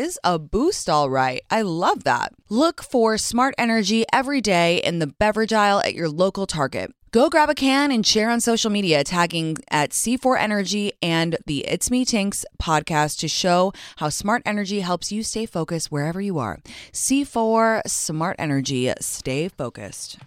[0.00, 1.42] is a boost, all right.
[1.50, 2.32] I love that.
[2.48, 6.92] Look for smart energy every day in the beverage aisle at your local Target.
[7.12, 11.66] Go grab a can and share on social media, tagging at C4 Energy and the
[11.66, 16.38] It's Me Tinx podcast to show how smart energy helps you stay focused wherever you
[16.38, 16.60] are.
[16.92, 20.18] C4 Smart Energy, stay focused.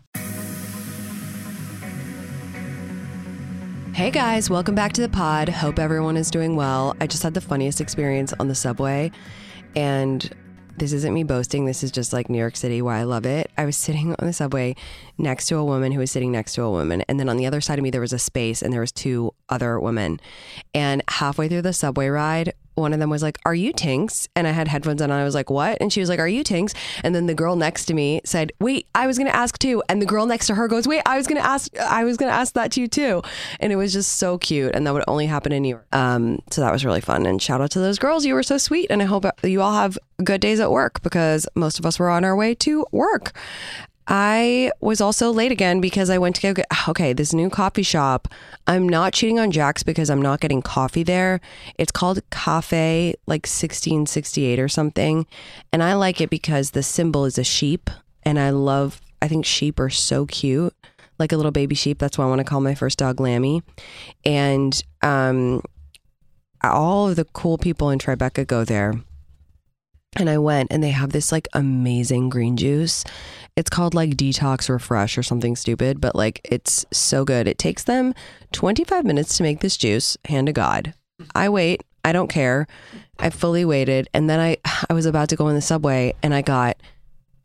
[3.93, 5.49] Hey guys, welcome back to the pod.
[5.49, 6.95] Hope everyone is doing well.
[6.99, 9.11] I just had the funniest experience on the subway.
[9.75, 10.29] And
[10.77, 11.65] this isn't me boasting.
[11.65, 13.51] This is just like New York City, why I love it.
[13.57, 14.75] I was sitting on the subway
[15.17, 17.03] next to a woman who was sitting next to a woman.
[17.07, 18.91] And then on the other side of me, there was a space and there was
[18.91, 20.19] two other women.
[20.73, 24.27] And halfway through the subway ride, one of them was like, Are you Tinx?
[24.35, 25.77] And I had headphones on and I was like, What?
[25.81, 26.73] And she was like, Are you Tinx?
[27.03, 29.83] And then the girl next to me said, Wait, I was gonna ask too.
[29.89, 32.31] And the girl next to her goes, Wait, I was gonna ask I was gonna
[32.31, 33.21] ask that to you too.
[33.59, 34.75] And it was just so cute.
[34.75, 35.87] And that would only happen in New York.
[35.91, 37.25] Um, so that was really fun.
[37.25, 38.25] And shout out to those girls.
[38.25, 38.87] You were so sweet.
[38.89, 42.09] And I hope you all have good days at work because most of us were
[42.09, 43.33] on our way to work.
[44.07, 47.83] I was also late again because I went to go get, okay, this new coffee
[47.83, 48.27] shop.
[48.67, 51.39] I'm not cheating on Jack's because I'm not getting coffee there.
[51.77, 55.25] It's called Cafe like 1668 or something.
[55.71, 57.89] And I like it because the symbol is a sheep.
[58.23, 60.73] And I love, I think sheep are so cute,
[61.19, 61.99] like a little baby sheep.
[61.99, 63.63] That's why I want to call my first dog Lammy.
[64.25, 65.61] And um,
[66.61, 68.93] all of the cool people in Tribeca go there.
[70.15, 73.03] And I went and they have this like amazing green juice.
[73.55, 77.47] It's called like Detox Refresh or something stupid, but like it's so good.
[77.47, 78.13] It takes them
[78.51, 80.93] 25 minutes to make this juice, hand to God.
[81.35, 81.83] I wait.
[82.05, 82.67] I don't care.
[83.19, 84.09] I fully waited.
[84.13, 84.57] And then I,
[84.89, 86.77] I was about to go in the subway and I got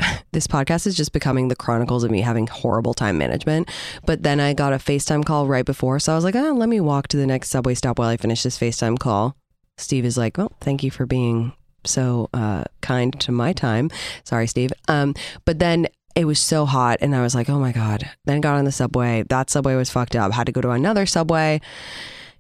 [0.33, 3.69] this podcast is just becoming the chronicles of me having horrible time management.
[4.07, 5.99] But then I got a FaceTime call right before.
[5.99, 8.17] So I was like, oh, let me walk to the next subway stop while I
[8.17, 9.37] finish this FaceTime call.
[9.77, 11.53] Steve is like, well, thank you for being
[11.85, 13.91] so uh, kind to my time.
[14.25, 14.73] Sorry, Steve.
[14.89, 15.15] Um,
[15.45, 18.09] but then it was so hot and I was like, oh my God.
[18.25, 19.25] Then got on the subway.
[19.29, 20.33] That subway was fucked up.
[20.33, 21.61] Had to go to another subway.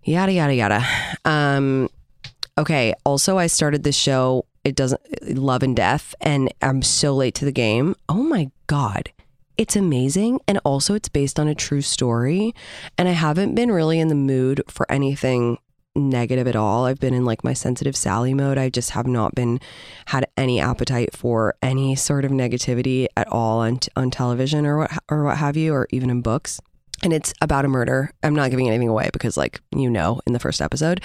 [0.02, 0.86] Yada, yada, yada.
[1.24, 1.88] Um,
[2.56, 2.94] okay.
[3.04, 4.46] Also, I started this show.
[4.64, 5.00] It doesn't,
[5.38, 7.94] Love and Death, and I'm so late to the game.
[8.08, 9.10] Oh my God.
[9.56, 10.40] It's amazing.
[10.46, 12.54] And also, it's based on a true story.
[12.96, 15.58] And I haven't been really in the mood for anything
[15.98, 16.86] negative at all.
[16.86, 18.58] I've been in like my sensitive Sally mode.
[18.58, 19.60] I just have not been
[20.06, 24.90] had any appetite for any sort of negativity at all on on television or what
[25.10, 26.60] or what have you, or even in books.
[27.02, 28.10] And it's about a murder.
[28.22, 31.02] I'm not giving anything away because, like you know, in the first episode,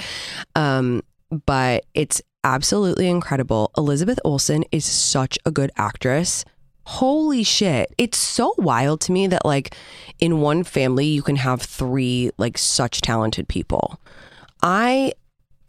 [0.55, 1.01] um,
[1.45, 3.71] but it's absolutely incredible.
[3.77, 6.45] Elizabeth Olsen is such a good actress.
[6.85, 7.93] Holy shit.
[7.97, 9.75] It's so wild to me that like
[10.19, 13.99] in one family you can have three like such talented people.
[14.63, 15.13] I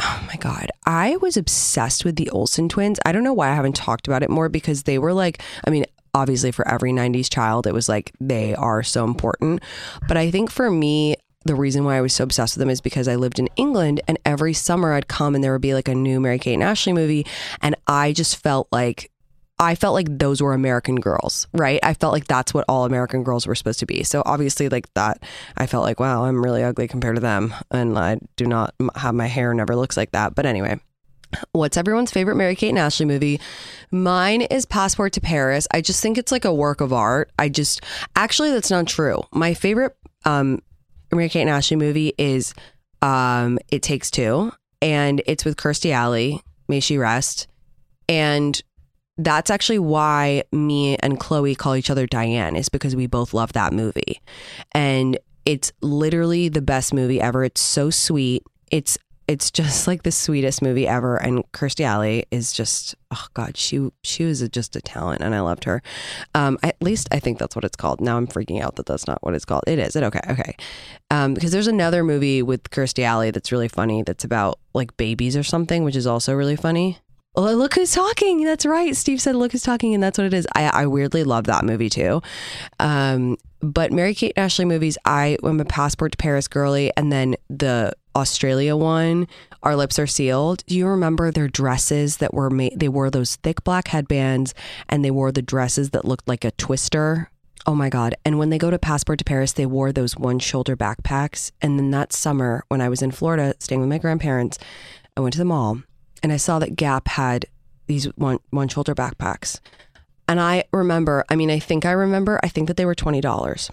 [0.00, 2.98] oh my god i was obsessed with the olsen twins.
[3.04, 5.70] I don't know why i haven't talked about it more because they were like i
[5.70, 5.84] mean
[6.14, 9.62] obviously for every 90s child it was like they are so important.
[10.08, 11.16] But i think for me
[11.46, 14.00] the reason why I was so obsessed with them is because I lived in England
[14.08, 16.62] and every summer I'd come and there would be like a new Mary Kate and
[16.62, 17.26] Ashley movie
[17.60, 19.10] and I just felt like
[19.58, 21.78] I felt like those were American girls, right?
[21.82, 24.02] I felt like that's what all American girls were supposed to be.
[24.02, 25.22] So obviously, like that,
[25.56, 27.54] I felt like, wow, I'm really ugly compared to them.
[27.70, 30.34] And I do not have my hair never looks like that.
[30.34, 30.80] But anyway,
[31.52, 33.40] what's everyone's favorite Mary Kate and Ashley movie?
[33.92, 35.68] Mine is Passport to Paris.
[35.72, 37.30] I just think it's like a work of art.
[37.38, 37.80] I just,
[38.16, 39.22] actually, that's not true.
[39.32, 40.62] My favorite um,
[41.12, 42.54] Mary Kate and Ashley movie is
[43.02, 44.52] um, It Takes Two,
[44.82, 46.42] and it's with Kirstie Alley.
[46.66, 47.46] May she rest.
[48.08, 48.60] And
[49.16, 53.52] that's actually why me and Chloe call each other Diane is because we both love
[53.52, 54.20] that movie.
[54.72, 57.44] And it's literally the best movie ever.
[57.44, 58.42] It's so sweet.
[58.70, 61.16] It's it's just like the sweetest movie ever.
[61.16, 65.40] And Kirstie Alley is just oh god, she she was just a talent, and I
[65.40, 65.82] loved her.
[66.34, 68.00] Um, at least I think that's what it's called.
[68.00, 69.64] Now I'm freaking out that that's not what it's called.
[69.66, 69.96] It is.
[69.96, 70.20] It okay?
[70.28, 70.56] Okay.
[71.10, 74.02] Um, because there's another movie with Kirstie Alley that's really funny.
[74.02, 76.98] That's about like babies or something, which is also really funny.
[77.36, 78.44] Oh, look who's talking.
[78.44, 78.94] That's right.
[78.94, 79.92] Steve said, look who's talking.
[79.92, 80.46] And that's what it is.
[80.54, 82.22] I, I weirdly love that movie too.
[82.78, 86.92] Um, but Mary Kate Ashley movies, I am a passport to Paris girly.
[86.96, 89.26] And then the Australia one,
[89.64, 90.62] Our Lips Are Sealed.
[90.66, 92.78] Do you remember their dresses that were made?
[92.78, 94.54] They wore those thick black headbands
[94.88, 97.30] and they wore the dresses that looked like a twister.
[97.66, 98.14] Oh my God.
[98.24, 101.50] And when they go to Passport to Paris, they wore those one shoulder backpacks.
[101.60, 104.58] And then that summer, when I was in Florida staying with my grandparents,
[105.16, 105.82] I went to the mall
[106.22, 107.46] and I saw that Gap had
[107.86, 109.60] these one one shoulder backpacks.
[110.26, 113.70] And I remember, I mean, I think I remember, I think that they were $20.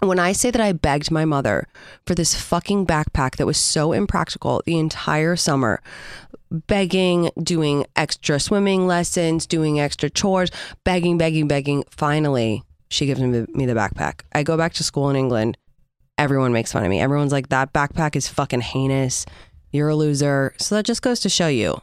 [0.00, 1.68] When I say that I begged my mother
[2.06, 5.80] for this fucking backpack that was so impractical the entire summer,
[6.50, 10.50] begging, doing extra swimming lessons, doing extra chores,
[10.84, 14.20] begging, begging, begging, finally, she gives me, me the backpack.
[14.32, 15.56] I go back to school in England.
[16.18, 17.00] Everyone makes fun of me.
[17.00, 19.24] Everyone's like, that backpack is fucking heinous.
[19.76, 20.54] You're a loser.
[20.58, 21.80] So that just goes to show you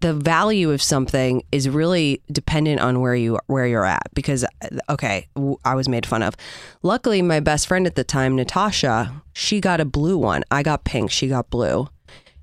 [0.00, 4.44] the value of something is really dependent on where you where you're at because
[4.88, 5.28] okay
[5.64, 6.34] i was made fun of.
[6.82, 10.42] Luckily my best friend at the time natasha she got a blue one.
[10.50, 11.88] I got pink she got blue.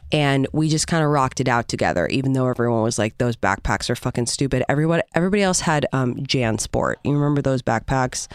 [0.09, 3.35] And we just kind of rocked it out together even though everyone was like those
[3.35, 4.63] backpacks are fucking stupid.
[4.69, 6.95] Everyone everybody else had um jansport.
[7.03, 8.27] You remember those backpacks?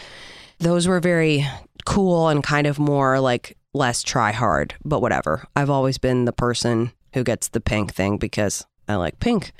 [0.59, 1.47] Those were very
[1.85, 6.33] cool and kind of more like less try hard but whatever i've always been the
[6.33, 9.51] person who gets the pink thing because I like pink.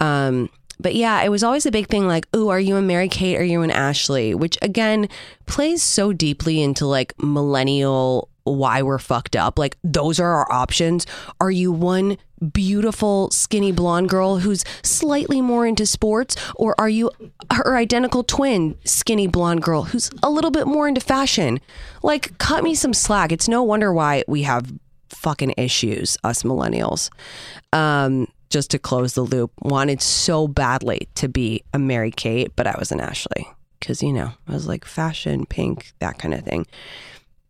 [0.00, 3.08] Um, but yeah, it was always a big thing like, oh, are you a Mary
[3.08, 3.36] Kate?
[3.36, 4.34] Are you an Ashley?
[4.34, 5.08] Which again
[5.46, 9.58] plays so deeply into like millennial why we're fucked up.
[9.58, 11.04] Like, those are our options.
[11.40, 12.16] Are you one
[12.52, 16.36] beautiful, skinny blonde girl who's slightly more into sports?
[16.56, 17.10] Or are you
[17.52, 21.60] her identical twin, skinny blonde girl who's a little bit more into fashion?
[22.02, 23.32] Like, cut me some slack.
[23.32, 24.72] It's no wonder why we have
[25.08, 27.10] fucking issues, us millennials.
[27.72, 32.66] Um, just to close the loop, wanted so badly to be a Mary Kate, but
[32.66, 33.48] I was an Ashley
[33.80, 36.66] because, you know, I was like fashion, pink, that kind of thing.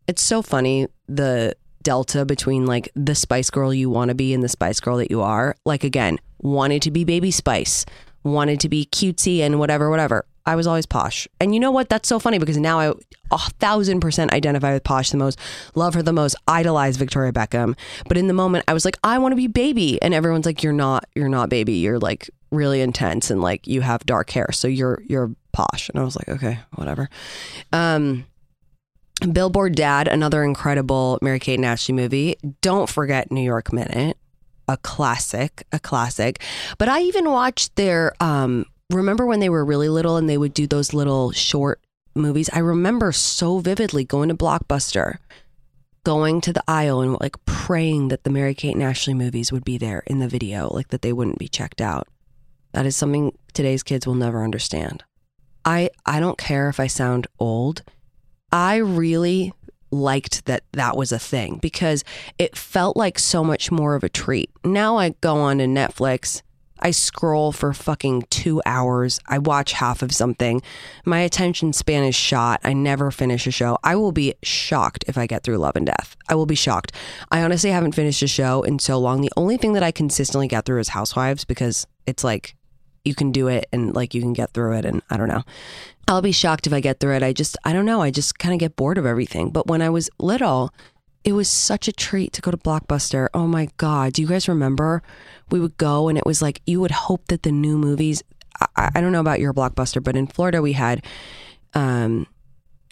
[0.08, 1.54] It's so funny the
[1.86, 5.08] delta between like the Spice Girl you want to be and the Spice Girl that
[5.08, 5.54] you are.
[5.64, 7.86] Like, again, wanted to be Baby Spice,
[8.24, 10.26] wanted to be cutesy and whatever, whatever.
[10.44, 11.28] I was always posh.
[11.40, 11.88] And you know what?
[11.88, 12.92] That's so funny because now I
[13.30, 15.38] a thousand percent identify with posh the most,
[15.76, 17.76] love her the most, idolize Victoria Beckham.
[18.08, 20.02] But in the moment, I was like, I want to be baby.
[20.02, 21.74] And everyone's like, You're not, you're not baby.
[21.74, 24.48] You're like really intense and like you have dark hair.
[24.50, 25.88] So you're you're posh.
[25.88, 27.08] And I was like, okay, whatever.
[27.72, 28.26] Um
[29.32, 32.36] Billboard Dad, another incredible Mary Kate and Ashley movie.
[32.60, 34.16] Don't forget New York Minute
[34.68, 36.42] a classic, a classic.
[36.78, 40.54] But I even watched their um remember when they were really little and they would
[40.54, 41.80] do those little short
[42.14, 42.50] movies?
[42.52, 45.18] I remember so vividly going to Blockbuster,
[46.04, 49.64] going to the aisle and like praying that the Mary Kate and Ashley movies would
[49.64, 52.08] be there in the video, like that they wouldn't be checked out.
[52.72, 55.04] That is something today's kids will never understand.
[55.64, 57.82] I I don't care if I sound old.
[58.52, 59.52] I really
[59.90, 62.04] liked that that was a thing because
[62.38, 64.50] it felt like so much more of a treat.
[64.64, 66.42] Now I go on to Netflix
[66.78, 69.18] I scroll for fucking two hours.
[69.26, 70.62] I watch half of something.
[71.04, 72.60] My attention span is shot.
[72.64, 73.78] I never finish a show.
[73.82, 76.16] I will be shocked if I get through Love and Death.
[76.28, 76.92] I will be shocked.
[77.30, 79.22] I honestly haven't finished a show in so long.
[79.22, 82.55] The only thing that I consistently get through is Housewives because it's like
[83.06, 84.84] you can do it and like you can get through it.
[84.84, 85.44] And I don't know.
[86.08, 87.22] I'll be shocked if I get through it.
[87.22, 88.02] I just, I don't know.
[88.02, 89.50] I just kind of get bored of everything.
[89.50, 90.72] But when I was little,
[91.24, 93.28] it was such a treat to go to Blockbuster.
[93.34, 94.12] Oh my God.
[94.12, 95.02] Do you guys remember?
[95.50, 98.22] We would go and it was like, you would hope that the new movies,
[98.76, 101.04] I, I don't know about your Blockbuster, but in Florida we had,
[101.74, 102.26] um,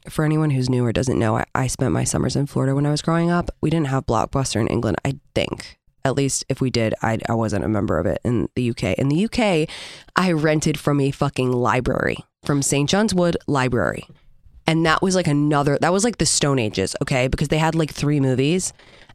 [0.09, 2.87] for anyone who's new or doesn't know, I, I spent my summers in Florida when
[2.87, 3.51] I was growing up.
[3.61, 5.79] We didn't have Blockbuster in England, I think.
[6.05, 8.99] At least if we did, I, I wasn't a member of it in the UK.
[8.99, 9.69] In the UK,
[10.17, 12.89] I rented from a fucking library, from St.
[12.89, 14.07] John's Wood Library.
[14.67, 17.29] And that was like another, that was like the Stone Ages, okay?
[17.29, 18.73] Because they had like three movies.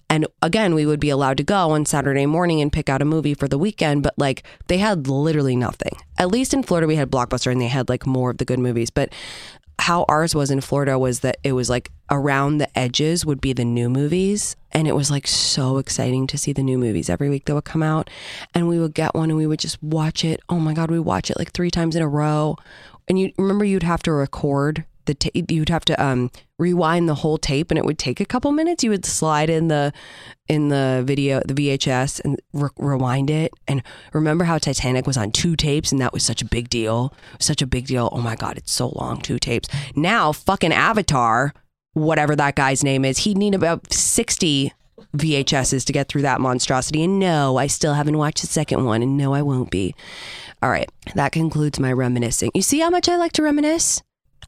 [0.10, 3.06] And again, we would be allowed to go on Saturday morning and pick out a
[3.06, 5.94] movie for the weekend, but like they had literally nothing.
[6.18, 8.60] At least in Florida, we had Blockbuster and they had like more of the good
[8.60, 8.90] movies.
[8.90, 9.14] But
[9.78, 13.54] how ours was in Florida was that it was like around the edges would be
[13.54, 14.56] the new movies.
[14.80, 17.66] And it was like so exciting to see the new movies every week that would
[17.66, 18.10] come out.
[18.56, 20.40] And we would get one and we would just watch it.
[20.48, 22.56] Oh my God, we watch it like three times in a row.
[23.10, 27.16] And you remember you'd have to record the tape you'd have to um, rewind the
[27.16, 29.92] whole tape and it would take a couple minutes you would slide in the
[30.48, 33.82] in the video the vhs and re- rewind it and
[34.14, 37.60] remember how titanic was on two tapes and that was such a big deal such
[37.60, 41.56] a big deal oh my god it's so long two tapes now fucking avatar
[42.00, 44.74] whatever that guy's name is he'd need about 60
[45.16, 47.04] VHSs to get through that monstrosity.
[47.04, 49.02] And no, I still haven't watched the second one.
[49.02, 49.96] And no, I won't be.
[50.62, 52.52] All right, that concludes my reminiscing.
[52.54, 54.02] You see how much I like to reminisce?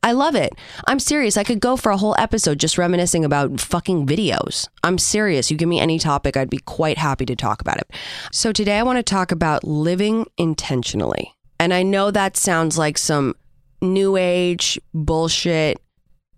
[0.04, 0.54] I love it.
[0.88, 1.38] I'm serious.
[1.38, 4.68] I could go for a whole episode just reminiscing about fucking videos.
[4.84, 5.52] I'm serious.
[5.52, 7.92] You give me any topic, I'd be quite happy to talk about it.
[8.32, 11.36] So today I want to talk about living intentionally.
[11.60, 13.36] And I know that sounds like some
[13.80, 15.80] new age bullshit,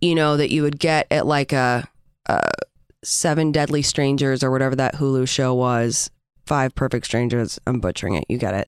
[0.04, 1.88] you know, that you would get at like a,
[2.26, 2.42] a
[3.04, 6.10] Seven Deadly Strangers or whatever that Hulu show was.
[6.46, 7.58] Five Perfect Strangers.
[7.66, 8.26] I'm butchering it.
[8.28, 8.68] You get it.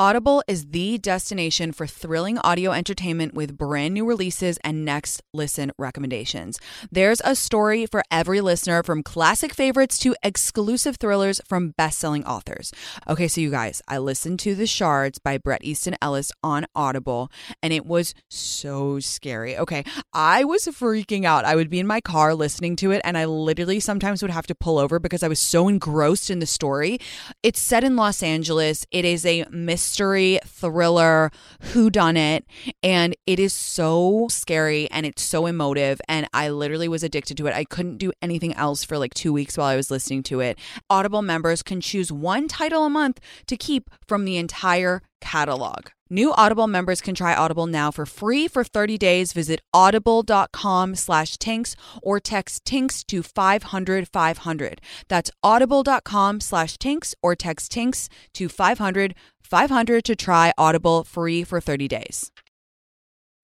[0.00, 5.72] Audible is the destination for thrilling audio entertainment with brand new releases and next listen
[5.76, 6.60] recommendations.
[6.92, 12.72] There's a story for every listener from classic favorites to exclusive thrillers from best-selling authors.
[13.08, 17.28] Okay, so you guys, I listened to The Shards by Bret Easton Ellis on Audible
[17.60, 19.58] and it was so scary.
[19.58, 21.44] Okay, I was freaking out.
[21.44, 24.46] I would be in my car listening to it and I literally sometimes would have
[24.46, 27.00] to pull over because I was so engrossed in the story.
[27.42, 28.86] It's set in Los Angeles.
[28.92, 31.30] It is a mystery mystery thriller
[31.72, 32.44] who done it
[32.82, 37.46] and it is so scary and it's so emotive and I literally was addicted to
[37.46, 37.54] it.
[37.54, 40.58] I couldn't do anything else for like 2 weeks while I was listening to it.
[40.90, 45.86] Audible members can choose one title a month to keep from the entire catalog.
[46.10, 49.34] New Audible members can try Audible now for free for 30 days.
[49.34, 54.80] Visit audible.com slash tinx or text tinx to 500 500.
[55.08, 59.14] That's audible.com slash tinx or text tinx to 500
[59.48, 62.30] 500 to try Audible free for 30 days.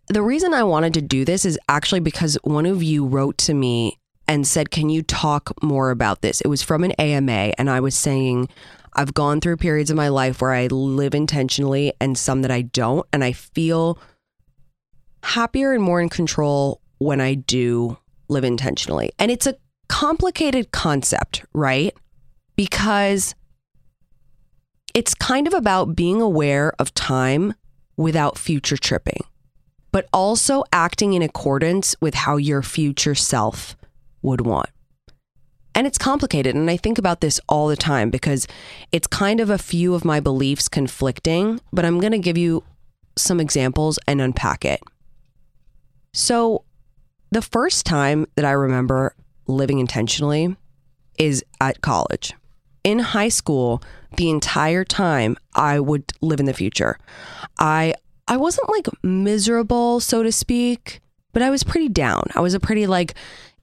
[0.08, 3.54] The reason I wanted to do this is actually because one of you wrote to
[3.54, 6.42] me and said, Can you talk more about this?
[6.42, 8.48] It was from an AMA, and I was saying,
[8.92, 12.62] I've gone through periods of my life where I live intentionally and some that I
[12.62, 13.06] don't.
[13.12, 13.98] And I feel
[15.22, 19.10] happier and more in control when I do live intentionally.
[19.18, 19.56] And it's a
[19.88, 21.92] complicated concept, right?
[22.56, 23.34] Because
[24.94, 27.54] it's kind of about being aware of time
[27.96, 29.20] without future tripping,
[29.90, 33.76] but also acting in accordance with how your future self
[34.22, 34.70] would want.
[35.74, 36.54] And it's complicated.
[36.54, 38.46] And I think about this all the time because
[38.92, 42.62] it's kind of a few of my beliefs conflicting, but I'm going to give you
[43.16, 44.80] some examples and unpack it.
[46.12, 46.64] So,
[47.32, 49.16] the first time that I remember
[49.48, 50.56] living intentionally
[51.18, 52.32] is at college.
[52.84, 53.82] In high school,
[54.16, 56.98] the entire time I would live in the future.
[57.58, 57.94] I
[58.26, 61.00] I wasn't like miserable, so to speak,
[61.32, 62.24] but I was pretty down.
[62.34, 63.14] I was a pretty like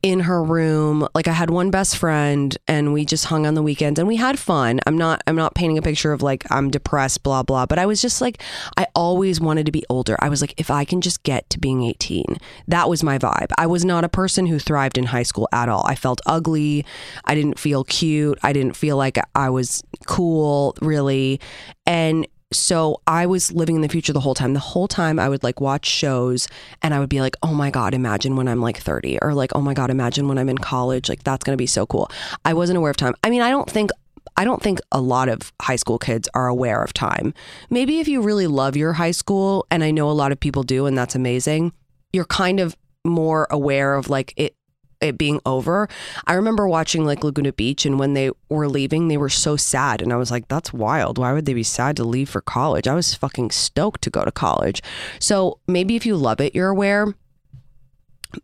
[0.03, 1.08] in her room.
[1.13, 4.15] Like I had one best friend and we just hung on the weekends and we
[4.15, 4.79] had fun.
[4.88, 7.86] I'm not I'm not painting a picture of like I'm depressed blah blah, but I
[7.86, 8.41] was just like
[8.77, 10.15] I always wanted to be older.
[10.20, 12.38] I was like if I can just get to being 18.
[12.67, 13.51] That was my vibe.
[13.58, 15.86] I was not a person who thrived in high school at all.
[15.86, 16.86] I felt ugly.
[17.25, 18.39] I didn't feel cute.
[18.43, 21.39] I didn't feel like I was cool really.
[21.86, 24.53] And so I was living in the future the whole time.
[24.53, 26.48] The whole time I would like watch shows
[26.81, 29.51] and I would be like, oh my God, imagine when I'm like 30 or like,
[29.55, 31.08] oh my God, imagine when I'm in college.
[31.08, 32.12] Like that's going to be so cool.
[32.43, 33.13] I wasn't aware of time.
[33.24, 33.91] I mean, I don't think
[34.38, 37.34] I don't think a lot of high school kids are aware of time.
[37.70, 40.63] Maybe if you really love your high school, and I know a lot of people
[40.63, 41.74] do, and that's amazing,
[42.13, 44.55] you're kind of more aware of like it
[45.01, 45.89] it being over.
[46.27, 50.01] I remember watching like Laguna Beach and when they were leaving, they were so sad.
[50.01, 51.17] And I was like, that's wild.
[51.17, 52.88] Why would they be sad to leave for college?
[52.88, 54.81] I was fucking stoked to go to college.
[55.20, 57.13] So maybe if you love it, you're aware.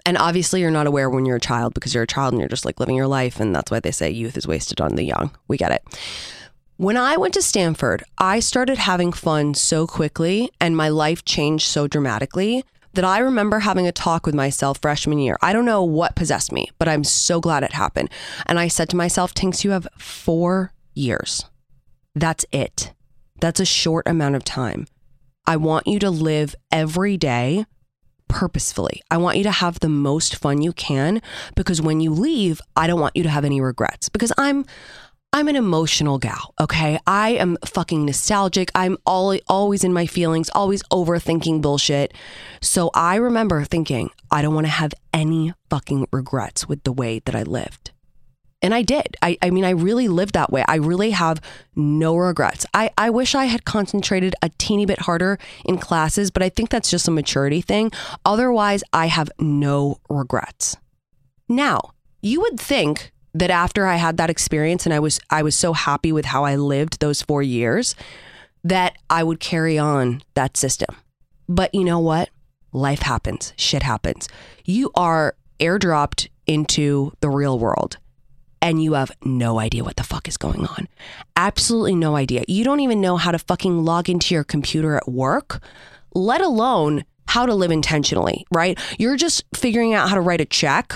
[0.05, 2.49] And obviously, you're not aware when you're a child because you're a child and you're
[2.49, 3.39] just like living your life.
[3.39, 5.31] And that's why they say youth is wasted on the young.
[5.47, 5.83] We get it.
[6.75, 11.67] When I went to Stanford, I started having fun so quickly and my life changed
[11.67, 12.65] so dramatically
[12.97, 15.37] that I remember having a talk with myself freshman year.
[15.43, 18.09] I don't know what possessed me, but I'm so glad it happened.
[18.47, 21.45] And I said to myself, Tinx, you have four years.
[22.15, 22.93] That's it.
[23.39, 24.87] That's a short amount of time.
[25.45, 27.65] I want you to live every day
[28.27, 29.01] purposefully.
[29.11, 31.21] I want you to have the most fun you can
[31.55, 34.65] because when you leave, I don't want you to have any regrets because I'm
[35.33, 36.97] I'm an emotional gal, okay?
[37.05, 38.71] I am fucking nostalgic.
[38.73, 42.13] I'm all, always in my feelings, always overthinking bullshit.
[42.61, 47.19] So I remember thinking, I don't want to have any fucking regrets with the way
[47.25, 47.91] that I lived.
[48.61, 49.17] And I did.
[49.21, 50.63] I, I mean, I really lived that way.
[50.67, 51.41] I really have
[51.75, 52.65] no regrets.
[52.73, 56.69] I, I wish I had concentrated a teeny bit harder in classes, but I think
[56.69, 57.91] that's just a maturity thing.
[58.25, 60.77] Otherwise, I have no regrets.
[61.47, 61.91] Now,
[62.21, 65.73] you would think that after I had that experience and I was I was so
[65.73, 67.95] happy with how I lived those 4 years
[68.63, 70.95] that I would carry on that system.
[71.47, 72.29] But you know what?
[72.73, 73.53] Life happens.
[73.55, 74.27] Shit happens.
[74.65, 77.97] You are airdropped into the real world
[78.61, 80.87] and you have no idea what the fuck is going on.
[81.35, 82.43] Absolutely no idea.
[82.47, 85.61] You don't even know how to fucking log into your computer at work,
[86.13, 88.79] let alone how to live intentionally, right?
[88.97, 90.93] You're just figuring out how to write a check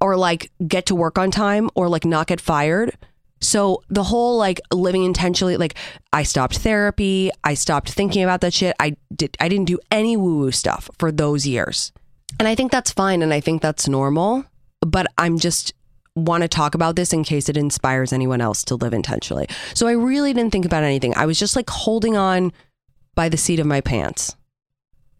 [0.00, 2.96] or like get to work on time or like not get fired.
[3.40, 5.74] So the whole like living intentionally, like
[6.12, 8.76] I stopped therapy, I stopped thinking about that shit.
[8.78, 11.92] I did I didn't do any woo-woo stuff for those years.
[12.38, 14.44] And I think that's fine and I think that's normal,
[14.80, 15.72] but I'm just
[16.16, 19.46] want to talk about this in case it inspires anyone else to live intentionally.
[19.74, 21.14] So I really didn't think about anything.
[21.16, 22.52] I was just like holding on
[23.14, 24.36] by the seat of my pants.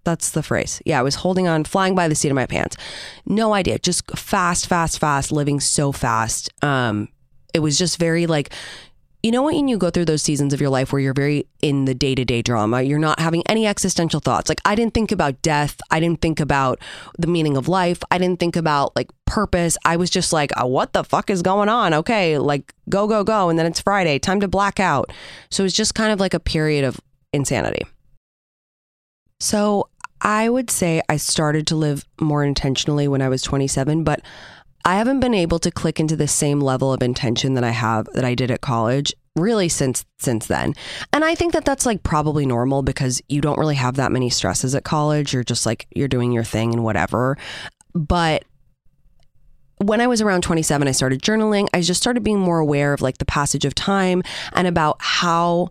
[0.04, 0.80] That's the phrase.
[0.86, 2.76] Yeah, I was holding on, flying by the seat of my pants.
[3.26, 3.78] No idea.
[3.78, 6.50] Just fast, fast, fast, living so fast.
[6.64, 7.08] Um,
[7.52, 8.52] it was just very like
[9.22, 11.84] you know when you go through those seasons of your life where you're very in
[11.84, 12.80] the day-to-day drama?
[12.80, 14.48] You're not having any existential thoughts.
[14.48, 15.76] Like i didn't think about death.
[15.90, 16.78] I didn't think about
[17.18, 18.02] the meaning of life.
[18.10, 19.76] I didn't think about like purpose.
[19.84, 21.92] I was just like oh, what the fuck is going on?
[21.92, 23.50] Okay like go go go.
[23.50, 24.18] And then it's friday.
[24.18, 25.12] Time to black out.
[25.50, 26.98] So it's just kind of like a period of
[27.34, 27.82] insanity
[29.40, 29.88] so
[30.20, 34.20] i would say i started to live more intentionally when i was 27 but
[34.82, 38.06] I haven't been able to click into the same level of intention that I have
[38.14, 40.74] that I did at college really since since then.
[41.12, 44.30] And I think that that's like probably normal because you don't really have that many
[44.30, 45.32] stresses at college.
[45.32, 47.36] You're just like you're doing your thing and whatever.
[47.94, 48.44] But
[49.78, 51.68] when I was around 27, I started journaling.
[51.72, 55.68] I just started being more aware of like the passage of time and about how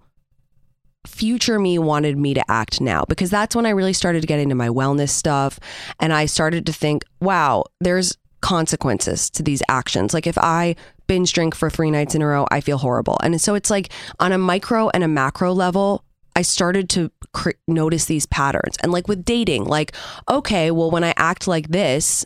[1.06, 4.40] future me wanted me to act now because that's when I really started to get
[4.40, 5.60] into my wellness stuff
[6.00, 10.14] and I started to think, wow, there's consequences to these actions.
[10.14, 10.76] Like if I
[11.08, 13.18] binge drink for three nights in a row, I feel horrible.
[13.24, 16.04] And so it's like on a micro and a macro level,
[16.36, 18.78] I started to cr- notice these patterns.
[18.82, 19.94] And like with dating, like,
[20.30, 22.26] okay, well, when I act like this,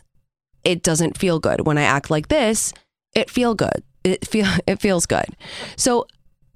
[0.62, 1.66] it doesn't feel good.
[1.66, 2.72] When I act like this,
[3.14, 3.82] it feel good.
[4.02, 5.26] It feel it feels good.
[5.76, 6.06] So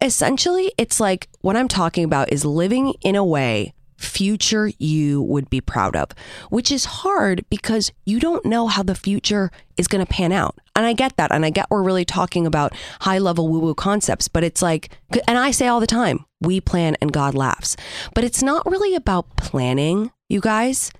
[0.00, 5.50] essentially, it's like what I'm talking about is living in a way future you would
[5.50, 6.10] be proud of,
[6.50, 10.56] which is hard because you don't know how the future is going to pan out.
[10.76, 11.32] And I get that.
[11.32, 14.90] And I get we're really talking about high level woo woo concepts, but it's like,
[15.26, 17.76] and I say all the time, we plan and God laughs.
[18.14, 20.92] But it's not really about planning, you guys.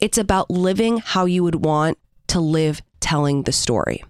[0.00, 4.04] It's about living how you would want to live telling the story.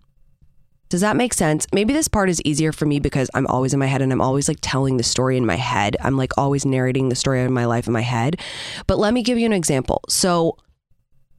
[0.95, 1.67] Does that make sense?
[1.73, 4.21] Maybe this part is easier for me because I'm always in my head and I'm
[4.21, 5.97] always like telling the story in my head.
[6.01, 8.41] I'm like always narrating the story of my life in my head.
[8.87, 10.03] But let me give you an example.
[10.09, 10.57] So,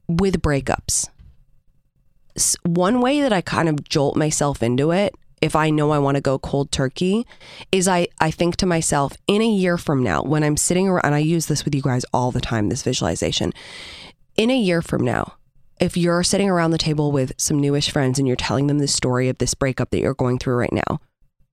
[0.08, 1.08] with breakups,
[2.64, 6.16] one way that I kind of jolt myself into it, if I know I want
[6.16, 7.26] to go cold turkey,
[7.72, 11.06] is I, I think to myself, in a year from now, when I'm sitting around,
[11.06, 13.54] and I use this with you guys all the time, this visualization,
[14.36, 15.38] in a year from now,
[15.80, 18.88] if you're sitting around the table with some newish friends and you're telling them the
[18.88, 21.00] story of this breakup that you're going through right now,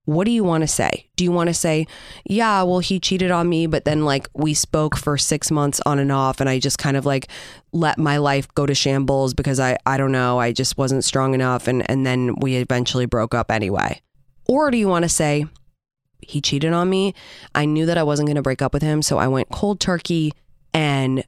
[0.06, 1.10] what do you want to say?
[1.16, 1.88] Do you want to say,
[2.26, 5.98] yeah, well, he cheated on me, but then like we spoke for six months on
[5.98, 7.30] and off, and I just kind of like
[7.72, 11.34] let my life go to shambles because I, I don't know, I just wasn't strong
[11.34, 14.02] enough, and, and then we eventually broke up anyway?
[14.46, 15.46] Or do you want to say,
[16.20, 17.14] he cheated on me?
[17.56, 19.80] I knew that I wasn't going to break up with him, so I went cold
[19.80, 20.34] turkey
[20.74, 21.24] and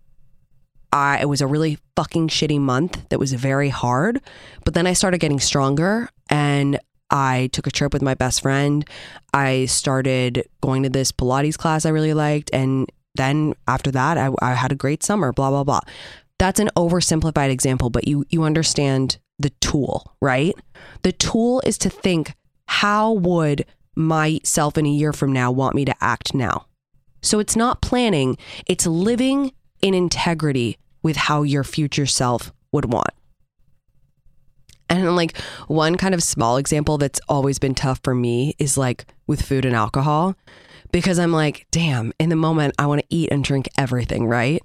[0.96, 4.22] I, it was a really fucking shitty month that was very hard.
[4.64, 6.80] But then I started getting stronger and
[7.12, 8.88] I took a trip with my best friend.
[9.34, 12.50] I started going to this Pilates class I really liked.
[12.54, 15.82] And then after that, I, I had a great summer, blah, blah, blah.
[16.40, 20.56] That's an oversimplified example, but you, you understand the tool, right?
[21.02, 22.34] The tool is to think,
[22.68, 23.66] how would
[23.98, 26.68] myself in a year from now want me to act now?
[27.22, 33.12] So it's not planning, it's living in integrity with how your future self would want.
[34.90, 35.38] And like
[35.68, 39.66] one kind of small example that's always been tough for me is like with food
[39.66, 40.36] and alcohol
[40.92, 44.64] because I'm like, damn, in the moment I want to eat and drink everything, right?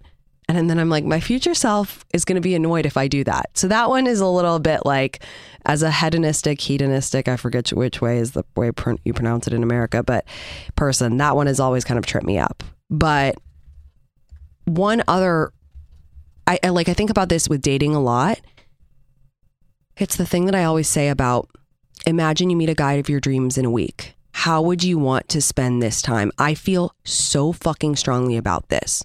[0.48, 3.22] And then I'm like, my future self is going to be annoyed if I do
[3.24, 3.50] that.
[3.52, 5.22] So that one is a little bit like,
[5.66, 8.70] as a hedonistic, hedonistic, I forget which way is the way
[9.04, 10.24] you pronounce it in America, but
[10.74, 12.64] person, that one has always kind of tripped me up.
[12.88, 13.34] But
[14.64, 15.52] one other,
[16.46, 18.40] I, I like, I think about this with dating a lot.
[19.96, 21.48] It's the thing that I always say about
[22.06, 24.14] imagine you meet a guy of your dreams in a week.
[24.32, 26.32] How would you want to spend this time?
[26.38, 29.04] I feel so fucking strongly about this.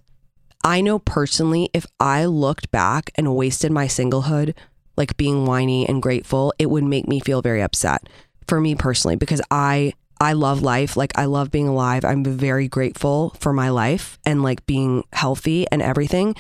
[0.63, 4.55] I know personally, if I looked back and wasted my singlehood,
[4.95, 8.07] like being whiny and grateful, it would make me feel very upset
[8.47, 10.95] for me personally, because I I love life.
[10.95, 12.05] Like I love being alive.
[12.05, 16.35] I'm very grateful for my life and like being healthy and everything.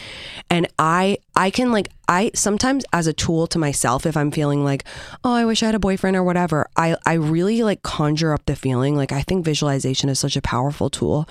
[0.49, 4.63] And I I can like I sometimes as a tool to myself if I'm feeling
[4.63, 4.85] like,
[5.23, 8.45] "Oh, I wish I had a boyfriend or whatever." I I really like conjure up
[8.45, 8.95] the feeling.
[8.95, 11.27] Like I think visualization is such a powerful tool.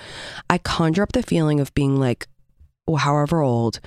[0.49, 2.27] I conjure up the feeling of being like
[2.87, 3.79] well, however old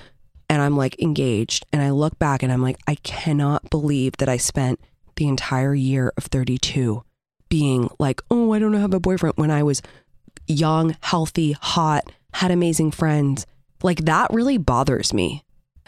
[0.49, 4.27] and I'm like engaged and I look back and I'm like I cannot believe that
[4.27, 4.79] I spent
[5.15, 7.03] the entire year of 32
[7.49, 9.81] being like, oh, I don't have a boyfriend when I was
[10.47, 13.45] young, healthy, hot, had amazing friends.
[13.83, 15.43] Like that really bothers me.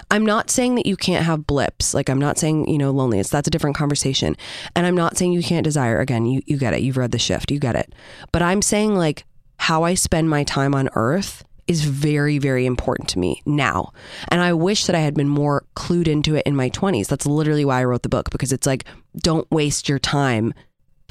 [0.10, 1.94] I'm not saying that you can't have blips.
[1.94, 3.30] Like I'm not saying, you know, loneliness.
[3.30, 4.36] That's a different conversation.
[4.76, 6.00] And I'm not saying you can't desire.
[6.00, 6.82] Again, you, you get it.
[6.82, 7.52] You've read the shift.
[7.52, 7.94] You get it.
[8.32, 9.26] But I'm saying like
[9.58, 13.94] how I spend my time on earth is very, very important to me now.
[14.30, 17.08] And I wish that I had been more clued into it in my 20s.
[17.08, 18.86] That's literally why I wrote the book because it's like,
[19.18, 20.54] don't waste your time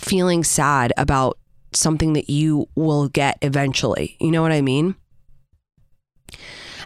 [0.01, 1.39] feeling sad about
[1.73, 4.17] something that you will get eventually.
[4.21, 4.97] You know what I mean?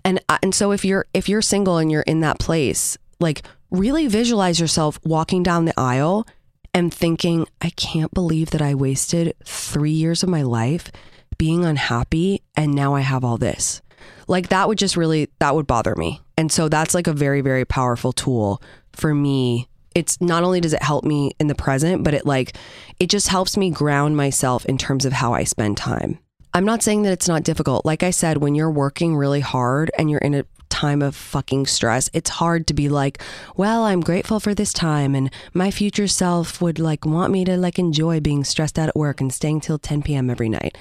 [0.04, 3.42] And uh, and so if you're if you're single and you're in that place, like
[3.70, 6.26] really visualize yourself walking down the aisle
[6.74, 10.90] and thinking, I can't believe that I wasted 3 years of my life
[11.38, 13.80] being unhappy and now I have all this.
[14.28, 16.20] Like that would just really that would bother me.
[16.36, 18.60] And so that's like a very very powerful tool
[18.92, 22.56] for me it's not only does it help me in the present, but it like
[22.98, 26.18] it just helps me ground myself in terms of how I spend time.
[26.52, 27.84] I'm not saying that it's not difficult.
[27.84, 31.66] Like I said, when you're working really hard and you're in a time of fucking
[31.66, 33.20] stress, it's hard to be like,
[33.56, 37.56] well, I'm grateful for this time and my future self would like want me to
[37.56, 40.30] like enjoy being stressed out at work and staying till 10 p.m.
[40.30, 40.78] every night.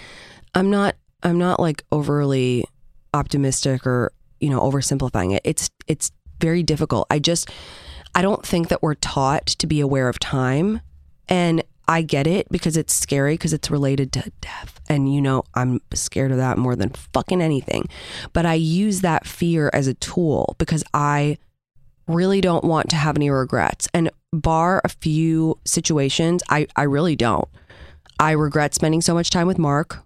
[0.53, 2.65] I'm not I'm not like overly
[3.13, 5.41] optimistic or, you know, oversimplifying it.
[5.43, 7.07] It's it's very difficult.
[7.09, 7.49] I just
[8.15, 10.81] I don't think that we're taught to be aware of time.
[11.27, 14.79] And I get it because it's scary because it's related to death.
[14.87, 17.89] And, you know, I'm scared of that more than fucking anything.
[18.31, 21.37] But I use that fear as a tool because I
[22.07, 23.87] really don't want to have any regrets.
[23.93, 27.47] And bar a few situations, I, I really don't.
[28.19, 29.99] I regret spending so much time with Mark.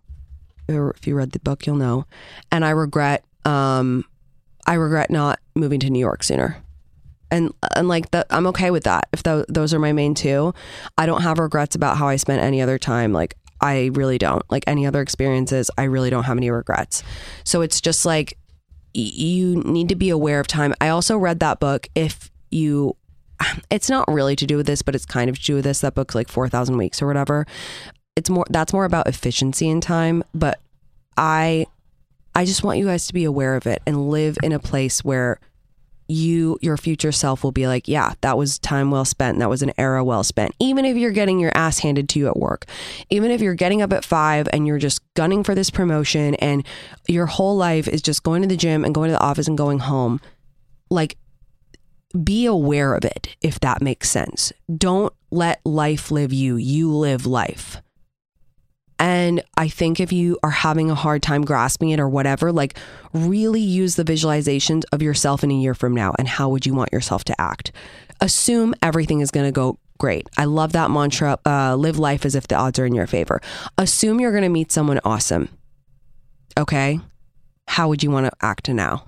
[0.67, 2.05] If you read the book, you'll know.
[2.51, 4.03] And I regret, um,
[4.65, 6.61] I regret not moving to New York sooner
[7.31, 10.53] and and like that i'm okay with that if th- those are my main two.
[10.97, 13.13] I don't have regrets about how i spent any other time.
[13.13, 14.43] Like i really don't.
[14.49, 17.03] Like any other experiences i really don't have any regrets.
[17.43, 18.37] So it's just like
[18.95, 20.73] y- you need to be aware of time.
[20.79, 22.95] I also read that book if you
[23.69, 25.81] it's not really to do with this but it's kind of to do with this.
[25.81, 27.45] That book's like 4000 weeks or whatever.
[28.15, 30.59] It's more that's more about efficiency in time but
[31.17, 31.65] i
[32.35, 35.03] i just want you guys to be aware of it and live in a place
[35.03, 35.39] where
[36.07, 39.39] you your future self will be like yeah that was time well spent.
[39.39, 40.53] That was an era well spent.
[40.59, 42.65] Even if you're getting your ass handed to you at work
[43.09, 46.65] even if you're getting up at 5 and you're just gunning for this promotion and
[47.07, 49.57] your whole life is just going to the gym and going to the office and
[49.57, 50.19] going home
[50.89, 51.17] like
[52.23, 54.53] be aware of it if that makes sense.
[54.75, 56.55] Don't let life live you.
[56.55, 57.81] You live life
[58.99, 62.77] and I think if you are having a hard time grasping it or whatever, like
[63.13, 66.73] really use the visualizations of yourself in a year from now and how would you
[66.73, 67.71] want yourself to act.
[68.21, 70.27] Assume everything is going to go great.
[70.37, 73.41] I love that mantra uh, live life as if the odds are in your favor.
[73.77, 75.49] Assume you're going to meet someone awesome.
[76.57, 76.99] Okay.
[77.67, 79.03] How would you want to act now?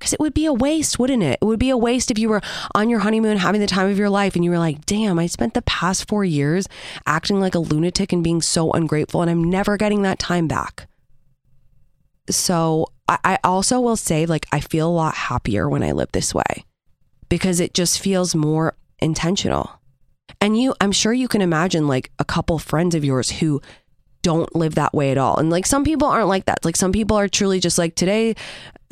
[0.00, 1.38] Because it would be a waste, wouldn't it?
[1.42, 2.40] It would be a waste if you were
[2.74, 5.26] on your honeymoon having the time of your life and you were like, damn, I
[5.26, 6.66] spent the past four years
[7.06, 10.88] acting like a lunatic and being so ungrateful, and I'm never getting that time back.
[12.30, 16.34] So I, also will say, like, I feel a lot happier when I live this
[16.34, 16.64] way
[17.28, 19.70] because it just feels more intentional.
[20.40, 23.60] And you, I'm sure you can imagine like a couple friends of yours who
[24.22, 25.36] don't live that way at all.
[25.38, 26.64] And like some people aren't like that.
[26.64, 28.36] Like some people are truly just like today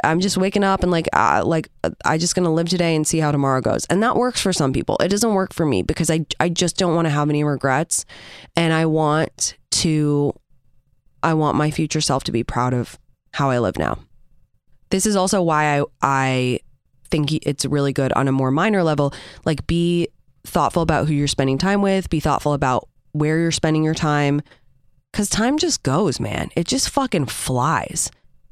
[0.04, 1.68] I'm just waking up and like uh, like
[2.04, 4.72] I just gonna live today and see how tomorrow goes, and that works for some
[4.72, 4.96] people.
[5.00, 8.04] It doesn't work for me because I I just don't want to have any regrets,
[8.56, 10.32] and I want to
[11.22, 12.98] I want my future self to be proud of
[13.32, 13.98] how I live now.
[14.90, 16.60] this is also why I I
[17.10, 19.12] think it's really good on a more minor level.
[19.44, 20.08] Like, be
[20.44, 22.10] thoughtful about who you're spending time with.
[22.10, 24.42] Be thoughtful about where you're spending your time,
[25.10, 26.50] because time just goes, man.
[26.54, 28.10] It just fucking flies.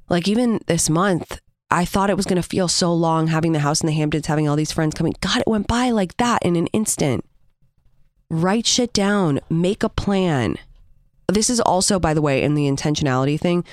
[0.08, 1.40] Like even this month,
[1.70, 4.26] I thought it was going to feel so long having the house in the Hamptons,
[4.26, 5.14] having all these friends coming.
[5.20, 7.24] God, it went by like that in an instant.
[8.30, 10.56] Write shit down, make a plan.
[11.28, 13.64] This is also, by the way, in the intentionality thing,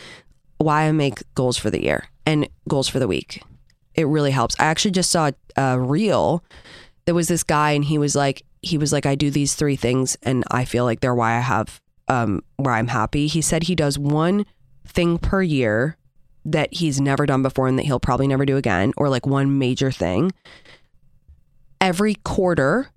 [0.57, 3.43] why I make goals for the year and goals for the week.
[3.93, 4.55] It really helps.
[4.59, 6.43] I actually just saw a reel.
[7.05, 9.75] There was this guy, and he was like, he was like, I do these three
[9.75, 13.27] things, and I feel like they're why I have, um, where I'm happy.
[13.27, 14.45] He said he does one
[14.87, 15.97] thing per year
[16.45, 19.57] that he's never done before and that he'll probably never do again, or like one
[19.57, 20.31] major thing.
[21.79, 22.89] Every quarter,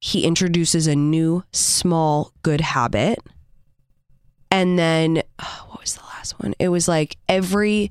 [0.00, 3.18] he introduces a new small good habit.
[4.50, 6.54] And then, oh, what was the last one?
[6.58, 7.90] It was like every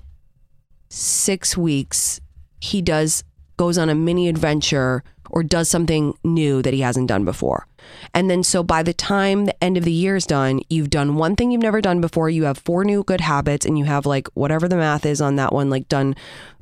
[0.90, 2.22] six weeks,
[2.62, 3.24] he does
[3.58, 7.68] goes on a mini adventure or does something new that he hasn't done before.
[8.14, 11.16] And then so by the time the end of the year is done, you've done
[11.16, 14.06] one thing you've never done before, you have four new good habits and you have
[14.06, 16.16] like whatever the math is on that one like done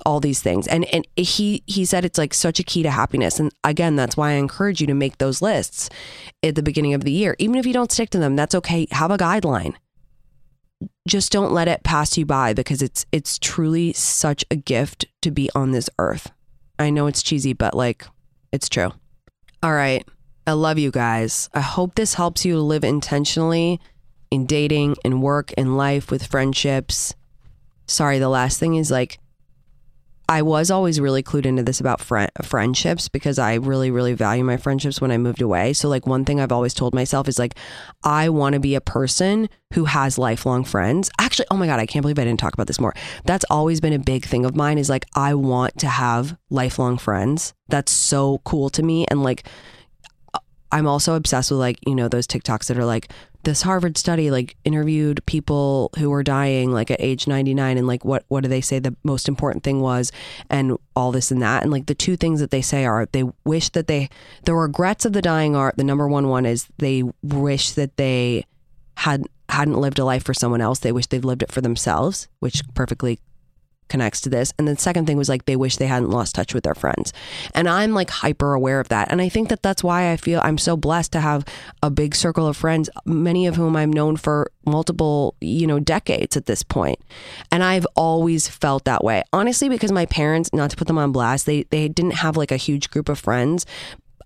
[0.06, 0.68] all these things.
[0.68, 3.40] And and he he said it's like such a key to happiness.
[3.40, 5.90] And again, that's why I encourage you to make those lists
[6.44, 7.36] at the beginning of the year.
[7.40, 8.88] Even if you don't stick to them, that's okay.
[8.92, 9.76] Have a guideline
[11.08, 15.32] just don't let it pass you by because it's it's truly such a gift to
[15.32, 16.32] be on this earth.
[16.80, 18.06] I know it's cheesy, but like
[18.52, 18.92] it's true.
[19.64, 20.08] All right.
[20.48, 21.50] I love you guys.
[21.54, 23.80] I hope this helps you live intentionally
[24.32, 27.14] in dating, in work, in life, with friendships.
[27.86, 29.20] Sorry, the last thing is like,
[30.30, 34.46] I was always really clued into this about friend, friendships because I really, really value
[34.46, 35.74] my friendships when I moved away.
[35.74, 37.56] So, like, one thing I've always told myself is like,
[38.06, 41.12] I want to be a person who has lifelong friends.
[41.20, 42.96] Actually, oh my God, I can't believe I didn't talk about this more.
[43.26, 46.98] That's always been a big thing of mine is like, I want to have lifelong
[46.98, 47.54] friends.
[47.68, 49.06] That's so cool to me.
[49.10, 49.46] And like,
[50.72, 53.12] I'm also obsessed with like, you know, those TikToks that are like,
[53.44, 58.06] this Harvard study like interviewed people who were dying like at age 99 and like
[58.06, 60.12] what what do they say the most important thing was
[60.50, 61.64] and all this and that.
[61.64, 64.10] And like the two things that they say are they wish that they
[64.46, 68.46] the regrets of the dying are the number one one is they wish that they
[68.98, 70.80] had hadn't lived a life for someone else.
[70.80, 73.20] They wish they've lived it for themselves which perfectly
[73.92, 74.54] connects to this.
[74.58, 77.14] And the second thing was like they wish they hadn't lost touch with their friends.
[77.54, 79.12] And I'm like hyper aware of that.
[79.12, 81.46] And I think that that's why I feel I'm so blessed to have
[81.84, 86.38] a big circle of friends, many of whom I've known for multiple, you know, decades
[86.38, 87.00] at this point.
[87.52, 89.24] And I've always felt that way.
[89.34, 92.52] Honestly, because my parents, not to put them on blast, they they didn't have like
[92.52, 93.66] a huge group of friends,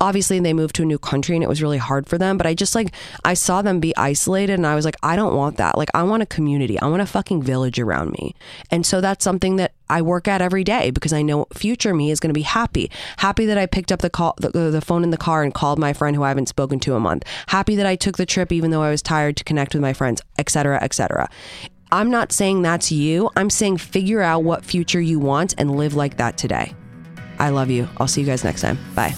[0.01, 2.45] obviously they moved to a new country and it was really hard for them but
[2.45, 5.58] i just like i saw them be isolated and i was like i don't want
[5.58, 5.77] that.
[5.77, 6.79] Like i want a community.
[6.79, 8.36] I want a fucking village around me.
[8.71, 12.12] And so that's something that i work at every day because i know future me
[12.12, 12.89] is going to be happy.
[13.17, 15.79] Happy that i picked up the call the, the phone in the car and called
[15.79, 17.23] my friend who i haven't spoken to a month.
[17.47, 19.93] Happy that i took the trip even though i was tired to connect with my
[19.93, 21.29] friends etc etc
[21.91, 23.29] i'm not saying that's you.
[23.38, 26.73] I'm saying figure out what future you want and live like that today.
[27.38, 27.88] I love you.
[27.97, 28.77] I'll see you guys next time.
[28.95, 29.15] Bye